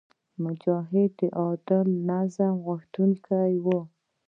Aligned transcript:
مجاهد 0.43 1.09
د 1.19 1.21
عادل 1.39 1.87
نظام 2.09 2.55
غوښتونکی 2.65 3.49
وي. 3.63 3.79